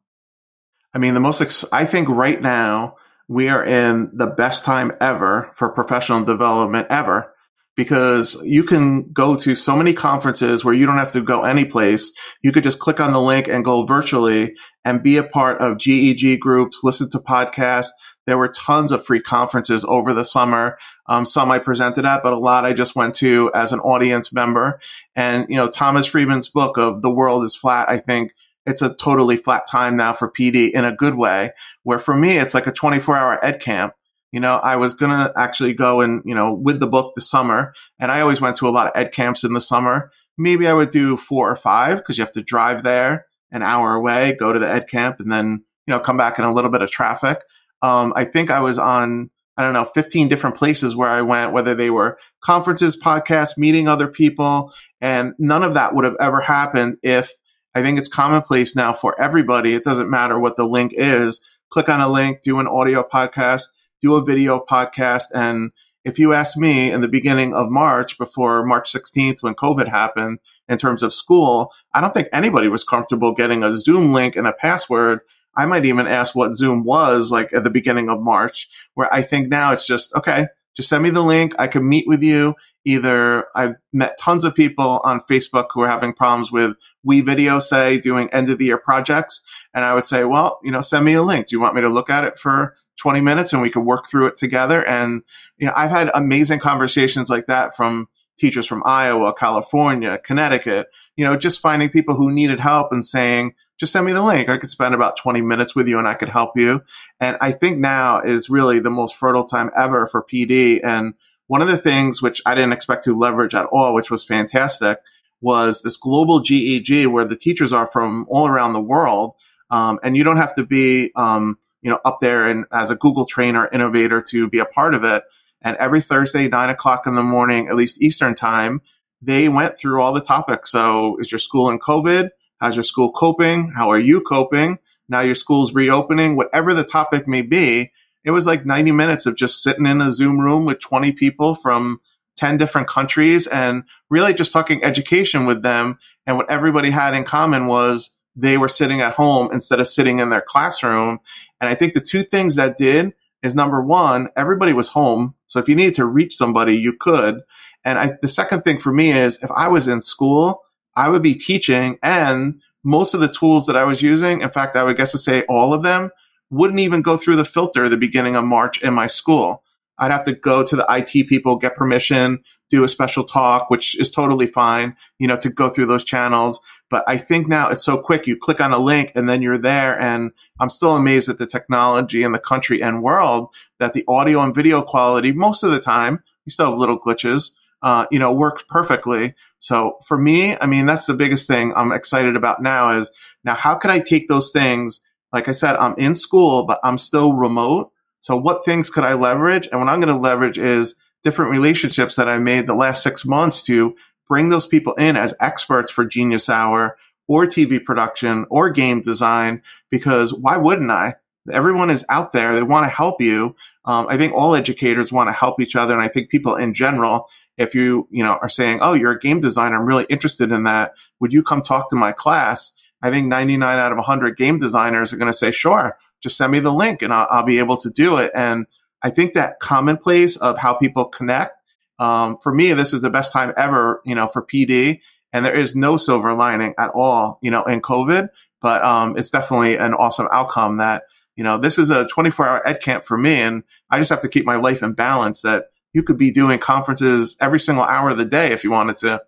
[0.95, 2.97] I mean, the most, ex- I think right now
[3.29, 7.33] we are in the best time ever for professional development ever
[7.77, 11.65] because you can go to so many conferences where you don't have to go any
[11.65, 12.13] place.
[12.43, 14.55] You could just click on the link and go virtually
[14.85, 17.89] and be a part of GEG groups, listen to podcasts.
[18.27, 20.79] There were tons of free conferences over the summer.
[21.07, 24.33] Um, some I presented at, but a lot I just went to as an audience
[24.33, 24.81] member.
[25.17, 28.33] And, you know, Thomas Friedman's book of The World is Flat, I think
[28.65, 31.51] it's a totally flat time now for PD in a good way,
[31.83, 33.95] where for me, it's like a 24 hour ed camp
[34.33, 37.29] you know, I was going to actually go and, you know, with the book this
[37.29, 40.11] summer, and I always went to a lot of ed camps in the summer.
[40.39, 43.95] Maybe I would do four or five because you have to drive there an hour
[43.95, 46.71] away, go to the ed camp, and then, you know, come back in a little
[46.71, 47.43] bit of traffic.
[47.83, 51.53] Um, I think I was on I don't know, 15 different places where I went,
[51.53, 54.73] whether they were conferences, podcasts, meeting other people.
[55.01, 57.31] And none of that would have ever happened if
[57.75, 59.75] I think it's commonplace now for everybody.
[59.75, 61.43] It doesn't matter what the link is.
[61.69, 63.65] Click on a link, do an audio podcast,
[64.01, 65.25] do a video podcast.
[65.35, 65.71] And
[66.05, 70.39] if you ask me in the beginning of March, before March 16th, when COVID happened,
[70.69, 74.47] in terms of school, I don't think anybody was comfortable getting a Zoom link and
[74.47, 75.21] a password.
[75.57, 79.23] I might even ask what Zoom was like at the beginning of March, where I
[79.23, 81.55] think now it's just, okay, just send me the link.
[81.59, 82.55] I can meet with you.
[82.85, 88.01] Either I've met tons of people on Facebook who are having problems with WeVideo, say,
[88.01, 89.43] doing end of the year projects.
[89.75, 91.49] And I would say, well, you know, send me a link.
[91.49, 94.09] Do you want me to look at it for 20 minutes and we could work
[94.09, 94.87] through it together?
[94.87, 95.23] And,
[95.59, 100.87] you know, I've had amazing conversations like that from teachers from Iowa, California, Connecticut,
[101.17, 104.49] you know, just finding people who needed help and saying, just send me the link.
[104.49, 106.83] I could spend about 20 minutes with you and I could help you.
[107.19, 110.79] And I think now is really the most fertile time ever for PD.
[110.85, 111.15] And
[111.49, 115.01] one of the things which I didn't expect to leverage at all, which was fantastic,
[115.41, 119.33] was this global GEG where the teachers are from all around the world.
[119.69, 122.95] Um, and you don't have to be, um, you know, up there and as a
[122.95, 125.25] Google trainer innovator to be a part of it.
[125.61, 128.81] And every Thursday, nine o'clock in the morning, at least Eastern time,
[129.21, 130.71] they went through all the topics.
[130.71, 132.29] So is your school in COVID?
[132.63, 133.71] How's your school coping?
[133.71, 134.79] How are you coping?
[135.09, 137.91] Now your school's reopening, whatever the topic may be.
[138.25, 141.57] It was like 90 minutes of just sitting in a Zoom room with 20 people
[141.57, 142.01] from
[142.37, 145.99] 10 different countries and really just talking education with them.
[146.25, 150.21] And what everybody had in common was they were sitting at home instead of sitting
[150.21, 151.19] in their classroom.
[151.61, 155.35] And I think the two things that did is number one, everybody was home.
[155.49, 157.41] So if you needed to reach somebody, you could.
[157.85, 160.63] And I, the second thing for me is if I was in school,
[160.97, 164.77] I would be teaching and most of the tools that I was using, in fact,
[164.77, 166.11] I would guess to say all of them
[166.51, 169.63] wouldn't even go through the filter the beginning of March in my school.
[169.99, 173.99] I'd have to go to the IT people, get permission, do a special talk, which
[174.01, 176.59] is totally fine, you know, to go through those channels.
[176.91, 178.27] But I think now it's so quick.
[178.27, 179.99] You click on a link and then you're there.
[180.01, 184.41] And I'm still amazed at the technology in the country and world that the audio
[184.41, 188.33] and video quality, most of the time, we still have little glitches, uh, you know,
[188.33, 189.35] works perfectly.
[189.59, 193.11] So for me, I mean, that's the biggest thing I'm excited about now is
[193.45, 195.01] now how can I take those things?
[195.33, 197.91] Like I said, I'm in school, but I'm still remote.
[198.21, 199.69] So what things could I leverage?
[199.71, 203.25] And what I'm going to leverage is different relationships that I made the last six
[203.25, 203.97] months to
[204.29, 206.97] bring those people in as experts for Genius Hour
[207.29, 211.15] or TV production or game design, because why wouldn't I?
[211.51, 212.55] Everyone is out there.
[212.55, 213.57] They want to help you.
[213.85, 215.95] Um, I think all educators want to help each other.
[215.95, 219.19] And I think people in general, if you, you know, are saying, Oh, you're a
[219.19, 219.77] game designer.
[219.77, 220.93] I'm really interested in that.
[221.21, 222.73] Would you come talk to my class?
[223.03, 226.53] I think 99 out of 100 game designers are going to say, sure, just send
[226.53, 228.31] me the link and I'll, I'll, be able to do it.
[228.35, 228.67] And
[229.03, 231.61] I think that commonplace of how people connect,
[231.99, 235.01] um, for me, this is the best time ever, you know, for PD.
[235.33, 238.29] And there is no silver lining at all, you know, in COVID,
[238.61, 241.03] but um, it's definitely an awesome outcome that,
[241.37, 243.41] you know, this is a 24 hour ed camp for me.
[243.41, 246.59] And I just have to keep my life in balance that you could be doing
[246.59, 249.23] conferences every single hour of the day if you wanted to.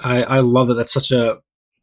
[0.00, 0.74] I, I love that.
[0.74, 1.40] That's such a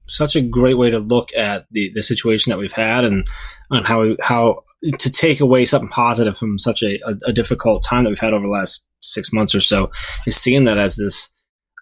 [0.10, 3.28] such a great way to look at the, the situation that we've had and
[3.70, 4.64] and how we, how
[5.00, 8.34] to take away something positive from such a, a, a, difficult time that we've had
[8.34, 9.92] over the last six months or so
[10.26, 11.30] is seeing that as this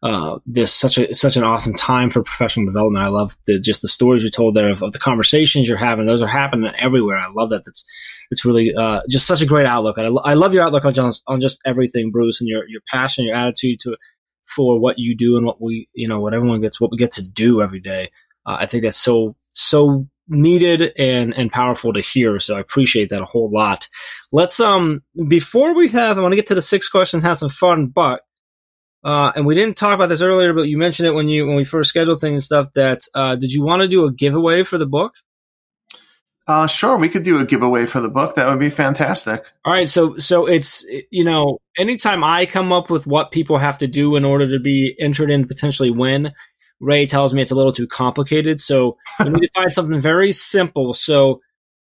[0.05, 3.05] uh, this such a such an awesome time for professional development.
[3.05, 6.05] I love the just the stories you told there of, of the conversations you're having.
[6.05, 7.17] Those are happening everywhere.
[7.17, 7.63] I love that.
[7.65, 7.83] That's
[8.31, 9.97] it's really uh, just such a great outlook.
[9.97, 13.25] I, I love your outlook on just, on just everything, Bruce, and your your passion,
[13.25, 13.97] your attitude to
[14.45, 17.11] for what you do and what we, you know, what everyone gets, what we get
[17.13, 18.11] to do every day.
[18.45, 22.39] Uh, I think that's so, so needed and, and powerful to hear.
[22.39, 23.87] So I appreciate that a whole lot.
[24.31, 27.49] Let's, um, before we have, I want to get to the six questions, have some
[27.49, 28.21] fun, but,
[29.05, 31.55] uh, and we didn't talk about this earlier, but you mentioned it when you, when
[31.55, 34.63] we first scheduled things and stuff that, uh, did you want to do a giveaway
[34.63, 35.13] for the book?
[36.47, 38.35] Uh, sure, we could do a giveaway for the book.
[38.35, 39.43] That would be fantastic.
[39.63, 43.79] All right, so so it's you know, anytime I come up with what people have
[43.79, 46.33] to do in order to be entered in potentially win,
[46.79, 48.59] Rae tells me it's a little too complicated.
[48.59, 50.93] So we need to find something very simple.
[50.93, 51.41] So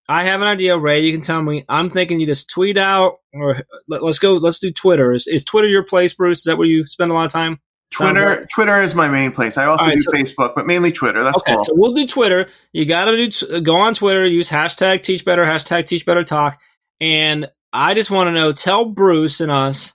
[0.10, 1.02] I have an idea, Rae.
[1.02, 1.66] You can tell me.
[1.68, 4.36] I'm thinking you just tweet out, or let, us go.
[4.36, 5.12] Let's do Twitter.
[5.12, 6.40] Is, is Twitter your place, Bruce?
[6.40, 7.60] Is that where you spend a lot of time?
[7.94, 9.58] Twitter, Twitter is my main place.
[9.58, 11.24] I also right, do so, Facebook, but mainly Twitter.
[11.24, 11.56] That's okay.
[11.56, 11.64] Cool.
[11.64, 12.50] So we'll do Twitter.
[12.74, 14.26] You got to do go on Twitter.
[14.26, 16.60] Use hashtag Teach Better, hashtag Teach Better Talk,
[17.00, 18.52] and I just want to know.
[18.52, 19.94] Tell Bruce and us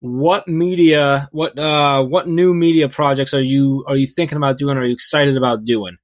[0.00, 4.76] what media, what uh, what new media projects are you are you thinking about doing?
[4.76, 5.96] Are you excited about doing?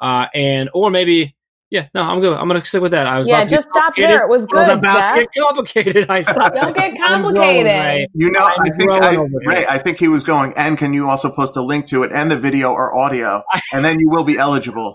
[0.00, 1.35] Uh, and or maybe
[1.70, 2.38] Yeah, no, I'm good.
[2.38, 3.08] I'm gonna stick with that.
[3.08, 4.22] I was Yeah, about to get just stop there.
[4.22, 6.06] It was I was good, about to get complicated.
[6.08, 6.54] I stopped.
[6.54, 8.08] Don't get I'm growing, complicated.
[8.14, 9.16] You know, I'm I think I.
[9.44, 10.52] Rae, I think he was going.
[10.56, 13.84] And can you also post a link to it and the video or audio, and
[13.84, 14.94] then you will be eligible.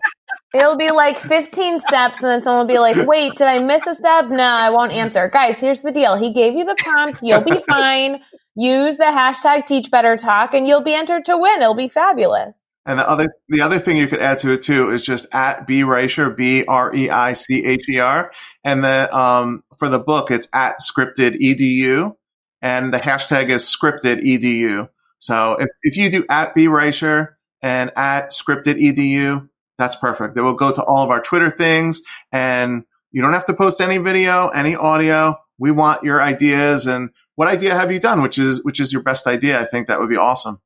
[0.54, 3.86] It'll be like 15 steps, and then someone will be like, wait, did I miss
[3.88, 4.30] a step?
[4.30, 5.30] No, I won't answer.
[5.30, 6.18] Guys, here's the deal.
[6.18, 7.22] He gave you the prompt.
[7.22, 8.22] You'll be fine.
[8.56, 11.62] Use the hashtag teach better talk, and you'll be entered to win.
[11.62, 12.61] It'll be fabulous.
[12.86, 15.68] And the other the other thing you could add to it too is just at
[15.68, 18.32] B Reicher, B R E I C H E R.
[18.64, 22.16] And the um for the book it's at scripted edu
[22.62, 24.90] and the hashtag is scripted edu.
[25.20, 30.36] So if, if you do at B Reicher and at scripted edu, that's perfect.
[30.36, 33.82] It will go to all of our Twitter things and you don't have to post
[33.82, 35.38] any video, any audio.
[35.60, 39.04] We want your ideas and what idea have you done, which is which is your
[39.04, 39.60] best idea.
[39.60, 40.60] I think that would be awesome.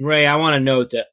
[0.00, 1.08] Rae, I want to note that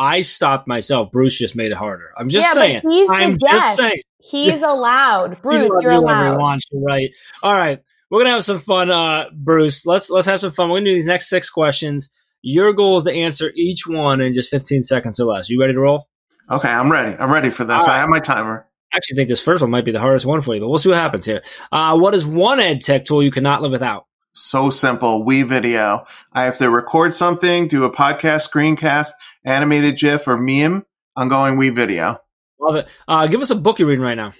[0.00, 1.10] I, I stopped myself.
[1.12, 2.10] Bruce just made it harder.
[2.16, 2.80] I'm just Yeah, but saying.
[2.88, 3.52] he's the I'm guest.
[3.54, 4.02] just saying.
[4.18, 5.40] He's allowed.
[5.42, 6.38] Bruce, He's allowed to you're do he allowed.
[6.38, 6.64] wants.
[6.70, 7.10] You're right.
[7.42, 9.86] All right, we're gonna have some fun, uh, Bruce.
[9.86, 10.68] Let's let's have some fun.
[10.70, 12.10] We're gonna do these next six questions.
[12.42, 15.50] Your goal is to answer each one in just 15 seconds or less.
[15.50, 16.08] You ready to roll?
[16.50, 17.14] Okay, I'm ready.
[17.18, 17.74] I'm ready for this.
[17.82, 17.96] All right.
[17.96, 18.66] I have my timer.
[18.92, 20.78] I actually think this first one might be the hardest one for you, but we'll
[20.78, 21.42] see what happens here.
[21.70, 24.06] Uh, what is one ed tech tool you cannot live without?
[24.32, 25.24] So simple.
[25.24, 26.06] WeVideo.
[26.32, 29.10] I have to record something, do a podcast, screencast,
[29.44, 30.84] animated GIF or meme.
[31.16, 32.18] I'm going WeVideo.
[32.60, 32.88] Love it.
[33.08, 34.32] Uh, give us a book you're reading right now.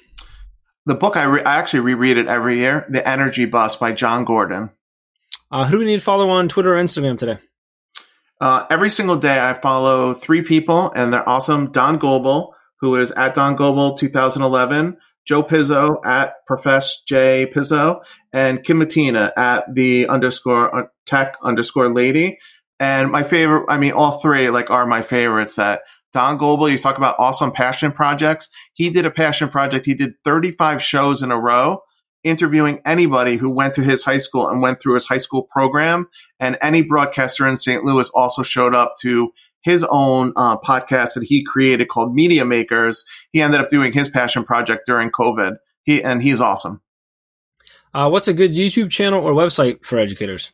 [0.87, 2.87] The book I, re- I actually reread it every year.
[2.91, 4.71] The Energy Bus by Jon Gordon.
[5.51, 7.39] Uh, who do we need to follow on Twitter or Instagram today?
[8.41, 11.73] Uh, every single day I follow three people and they're awesome.
[11.73, 18.65] Don Goble, who is at Don Goble 2011, Joe Pizzo at Profess J Pizzo, and
[18.65, 22.39] Kim Matina at the underscore uh, tech underscore lady.
[22.81, 25.55] And my favorite, I mean, all three like are my favorites.
[25.57, 28.49] That Don Goble, you talk about awesome passion projects.
[28.73, 29.87] He did a passion project.
[29.87, 31.83] He did 35 shows in a row,
[32.25, 36.09] interviewing anybody who went to his high school and went through his high school program.
[36.41, 37.85] And any broadcaster in St.
[37.85, 39.31] Louis also showed up to
[39.63, 43.05] his own uh, podcast that he created called Media Makers.
[43.31, 45.57] He ended up doing his passion project during COVID.
[45.83, 46.81] He and he's awesome.
[47.93, 50.53] Uh, what's a good YouTube channel or website for educators?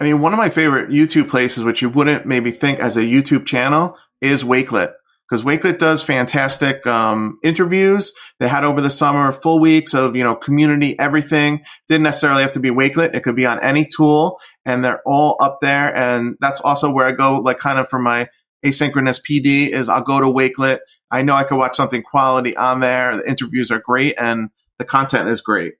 [0.00, 3.00] I mean, one of my favorite YouTube places, which you wouldn't maybe think as a
[3.00, 4.92] YouTube channel, is Wakelet.
[5.28, 8.12] Because Wakelet does fantastic um, interviews.
[8.40, 11.64] They had over the summer full weeks of you know community everything.
[11.88, 13.14] Didn't necessarily have to be Wakelet.
[13.14, 15.96] It could be on any tool, and they're all up there.
[15.96, 18.28] And that's also where I go, like kind of for my
[18.64, 19.70] asynchronous PD.
[19.70, 20.80] Is I'll go to Wakelet.
[21.10, 23.16] I know I could watch something quality on there.
[23.16, 25.74] The interviews are great, and the content is great.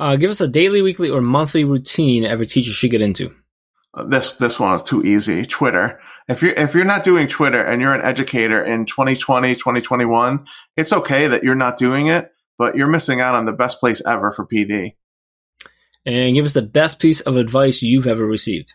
[0.00, 3.30] Uh, give us a daily, weekly, or monthly routine every teacher should get into.
[3.92, 5.44] Uh, this this one is too easy.
[5.44, 6.00] Twitter.
[6.26, 10.46] If you're if you're not doing Twitter and you're an educator in 2020, 2021,
[10.78, 14.00] it's okay that you're not doing it, but you're missing out on the best place
[14.06, 14.94] ever for PD.
[16.06, 18.74] And give us the best piece of advice you've ever received.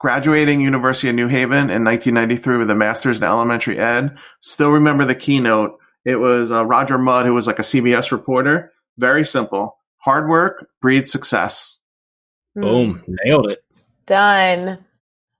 [0.00, 4.16] Graduating University of New Haven in 1993 with a master's in elementary ed.
[4.40, 5.78] Still remember the keynote.
[6.04, 8.72] It was uh, Roger Mudd, who was like a CBS reporter.
[8.98, 9.76] Very simple.
[10.00, 11.76] Hard work breeds success.
[12.54, 12.62] Hmm.
[12.62, 13.04] Boom.
[13.24, 13.62] Nailed it.
[14.06, 14.84] Done.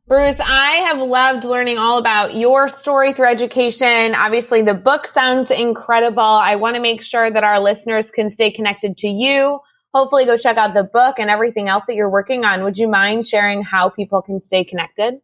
[0.07, 4.15] Bruce, I have loved learning all about your story through education.
[4.17, 6.21] Obviously, the book sounds incredible.
[6.21, 9.61] I want to make sure that our listeners can stay connected to you.
[9.95, 12.65] Hopefully, go check out the book and everything else that you're working on.
[12.65, 15.15] Would you mind sharing how people can stay connected?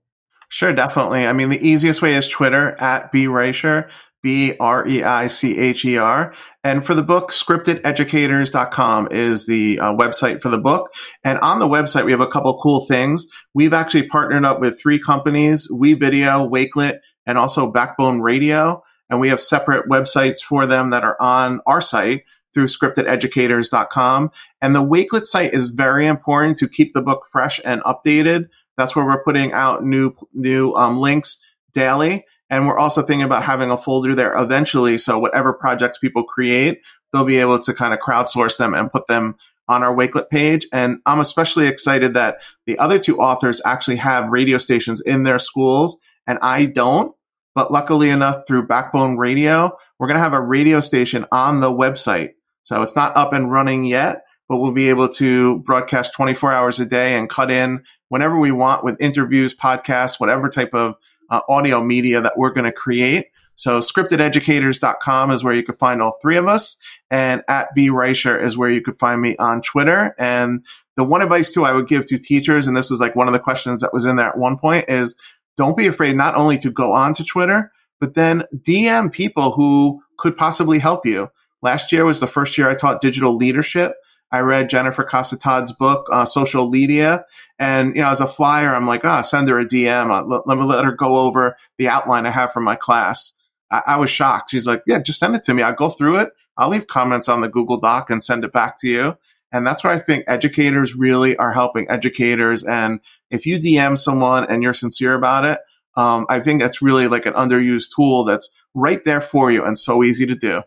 [0.51, 1.27] Sure, definitely.
[1.27, 3.89] I mean, the easiest way is Twitter at B Reicher,
[4.27, 6.35] B R E I C H E R.
[6.65, 10.93] And for the book, scriptededucators.com is the uh, website for the book.
[11.23, 13.29] And on the website, we have a couple cool things.
[13.55, 18.83] We've actually partnered up with three companies, WeVideo, Wakelet, and also Backbone Radio.
[19.09, 24.33] And we have separate websites for them that are on our site through scriptededucators.com.
[24.61, 28.47] And the Wakelet site is very important to keep the book fresh and updated.
[28.77, 31.39] That's where we're putting out new new um, links
[31.73, 32.25] daily.
[32.49, 34.99] And we're also thinking about having a folder there eventually.
[34.99, 36.81] So whatever projects people create,
[37.13, 39.37] they'll be able to kind of crowdsource them and put them
[39.69, 40.67] on our Wakelet page.
[40.73, 45.39] And I'm especially excited that the other two authors actually have radio stations in their
[45.39, 47.15] schools and I don't.
[47.55, 51.71] But luckily enough, through Backbone Radio, we're going to have a radio station on the
[51.71, 52.35] website.
[52.65, 56.81] So it's not up and running yet, but we'll be able to broadcast 24 hours
[56.81, 60.97] a day and cut in whenever we want with interviews, podcasts, whatever type of
[61.31, 63.27] uh, audio media that we're going to create.
[63.57, 66.77] So scriptededucators.com is where you can find all three of us.
[67.11, 70.15] And at B Reicher is where you could find me on Twitter.
[70.19, 70.65] And
[70.97, 73.33] the one advice too I would give to teachers, and this was like one of
[73.33, 75.17] the questions that was in there at one point is
[75.57, 80.03] don't be afraid not only to go on to Twitter, but then DM people who
[80.19, 81.31] could possibly help you.
[81.63, 83.95] Last year was the first year I taught digital leadership.
[84.33, 87.25] I read Jennifer Casa-Todd's book, uh, Social LEADia,
[87.59, 90.11] and you know, as a flyer, I'm like, ah, oh, send her a DM.
[90.11, 93.33] Uh, let, let, me let her go over the outline I have for my class.
[93.71, 94.51] I, I was shocked.
[94.51, 95.63] She's like, yeah, just send it to me.
[95.63, 96.31] I'll go through it.
[96.57, 99.17] I'll leave comments on the Google Doc and send it back to you.
[99.53, 102.65] And that's where I think educators really are helping educators.
[102.65, 103.01] And
[103.31, 105.61] if you DM someone and you're sincere about it,
[105.97, 109.79] um, I think that's really like an underused tool that's right there for you and
[109.79, 110.63] so easy to do.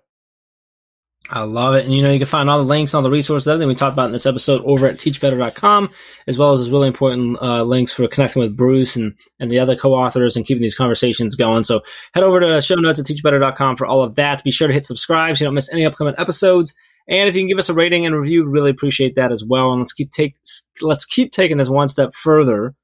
[1.31, 1.85] I love it.
[1.85, 3.93] And you know, you can find all the links, all the resources, everything we talked
[3.93, 5.91] about in this episode over at teachbetter.com,
[6.25, 9.75] as well as really important uh, links for connecting with Bruce and, and the other
[9.75, 11.63] co-authors and keeping these conversations going.
[11.63, 11.81] So
[12.13, 14.43] head over to show notes at teachbetter.com for all of that.
[14.43, 16.73] Be sure to hit subscribe so you don't miss any upcoming episodes.
[17.07, 19.71] And if you can give us a rating and review, really appreciate that as well.
[19.71, 20.35] And let's keep take
[20.81, 22.75] let's keep taking this one step further.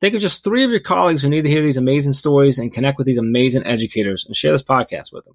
[0.00, 2.72] Think of just three of your colleagues who need to hear these amazing stories and
[2.72, 5.34] connect with these amazing educators and share this podcast with them.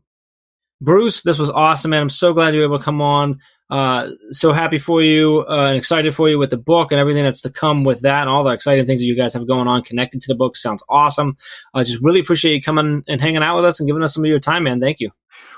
[0.82, 2.01] Bruce, this was awesome, man.
[2.01, 3.39] I'm so glad you were able to come on.
[3.69, 7.23] Uh, so happy for you uh, and excited for you with the book and everything
[7.23, 9.67] that's to come with that and all the exciting things that you guys have going
[9.67, 10.55] on connected to the book.
[10.55, 11.36] Sounds awesome.
[11.73, 14.13] I uh, just really appreciate you coming and hanging out with us and giving us
[14.13, 14.80] some of your time, man.
[14.80, 15.11] Thank you.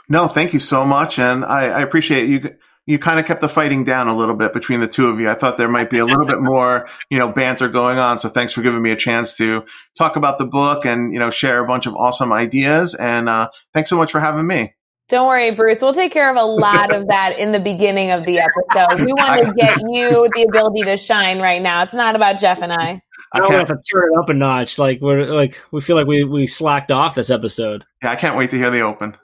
[0.08, 1.20] No, thank you so much.
[1.20, 2.56] And I, I appreciate you
[2.88, 5.30] you kind of kept the fighting down a little bit between the two of you.
[5.30, 8.18] I thought there might be a little bit more, you know, banter going on.
[8.18, 9.66] So thanks for giving me a chance to
[9.98, 12.96] talk about the book and, you know, share a bunch of awesome ideas.
[12.96, 14.74] And uh, thanks so much for having me.
[15.10, 15.82] Don't worry, Bruce.
[15.82, 19.06] We'll take care of a lot of that in the beginning of the episode.
[19.06, 21.84] We want to get you the ability to shine right now.
[21.84, 23.02] It's not about Jeff and I.
[23.32, 24.78] I don't have to turn it up a notch.
[24.78, 27.86] Like we're like we feel like we we slacked off this episode.
[28.04, 29.16] Yeah, I can't wait to hear the open.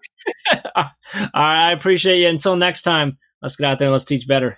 [0.75, 2.29] All right, I appreciate you.
[2.29, 4.57] Until next time, let's get out there and let's teach better.